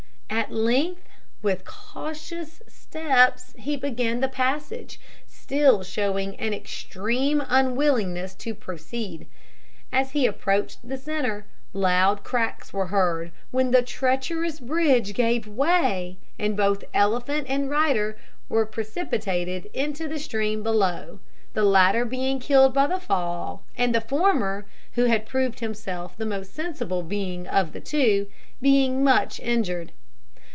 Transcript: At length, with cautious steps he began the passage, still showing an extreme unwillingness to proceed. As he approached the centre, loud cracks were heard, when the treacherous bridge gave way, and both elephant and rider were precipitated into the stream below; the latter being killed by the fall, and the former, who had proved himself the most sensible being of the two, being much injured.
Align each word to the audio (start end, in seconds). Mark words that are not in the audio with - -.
At 0.33 0.49
length, 0.49 1.09
with 1.41 1.65
cautious 1.65 2.61
steps 2.65 3.53
he 3.57 3.75
began 3.75 4.21
the 4.21 4.29
passage, 4.29 4.97
still 5.27 5.83
showing 5.83 6.37
an 6.37 6.53
extreme 6.53 7.43
unwillingness 7.47 8.35
to 8.35 8.55
proceed. 8.55 9.27
As 9.91 10.11
he 10.11 10.25
approached 10.25 10.79
the 10.87 10.97
centre, 10.97 11.45
loud 11.73 12.23
cracks 12.23 12.71
were 12.71 12.87
heard, 12.87 13.33
when 13.51 13.71
the 13.71 13.81
treacherous 13.81 14.61
bridge 14.61 15.13
gave 15.13 15.47
way, 15.47 16.17
and 16.39 16.55
both 16.55 16.85
elephant 16.93 17.47
and 17.49 17.69
rider 17.69 18.17
were 18.47 18.65
precipitated 18.65 19.65
into 19.73 20.07
the 20.07 20.19
stream 20.19 20.63
below; 20.63 21.19
the 21.53 21.63
latter 21.65 22.05
being 22.05 22.39
killed 22.39 22.73
by 22.73 22.87
the 22.87 23.01
fall, 23.01 23.63
and 23.77 23.93
the 23.93 24.01
former, 24.01 24.65
who 24.93 25.05
had 25.05 25.25
proved 25.25 25.59
himself 25.59 26.15
the 26.15 26.25
most 26.25 26.55
sensible 26.55 27.03
being 27.03 27.47
of 27.47 27.73
the 27.73 27.81
two, 27.81 28.27
being 28.61 29.03
much 29.03 29.37
injured. 29.41 29.91